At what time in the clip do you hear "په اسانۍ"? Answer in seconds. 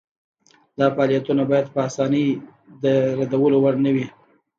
1.73-2.25